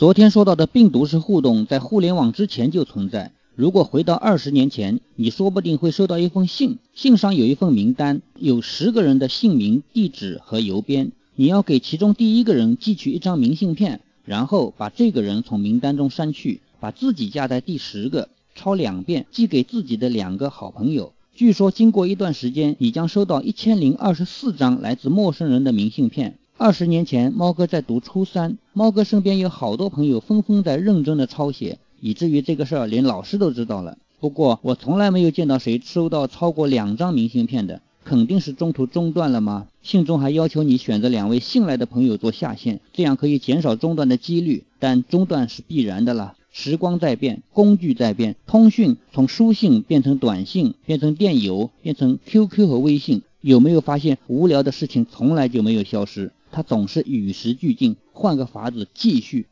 [0.00, 3.32] 昨天说到的病毒式互动，在互联网之前就存在。
[3.54, 21.12] 如果回到二十年前，你说不定会收到一封信，信上有一份名单，有十个人的姓名、地址和邮编，你要给其中第一个人寄去一张明信片，然后把这个人从名单中删去，把自己加在第十个，抄两遍，寄给自己的两个好朋友。
[21.34, 26.38] 据说经过一段时间，你将收到一千零二十四张来自陌生人的明信片。
[26.62, 31.78] 二十年前，猫哥在读初三，猫哥身边有好多朋友纷纷在认真的抄写。
[32.02, 33.96] 以至于这个事儿连老师都知道了。
[34.18, 39.68] 不过我从来没有见到谁收到超过两张明信片的，肯定是中途中断了吗？
[39.80, 44.64] 信中还要求你选择两位信赖的朋友做下线，这样可以减少中断的几率。
[44.78, 46.34] 但中断是必然的了。
[46.52, 53.22] 时光在变，工具在变，通讯从书信变成短信，变成电邮，变成 QQ 和微信。
[53.40, 56.30] 有没有发现无聊的事情从来就没有消失？
[56.52, 59.48] 他总是与时俱进，换个法子继续。